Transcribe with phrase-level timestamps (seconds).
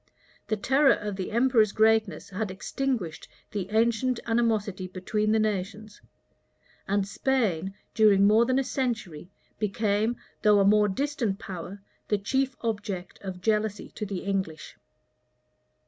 [0.47, 6.01] The terror of the emperor's greatness had extinguished the ancient animosity between the nations;
[6.87, 9.29] and Spain, during more than a century,
[9.59, 14.75] became, though a more distant power, the chief object of jealousy to the English.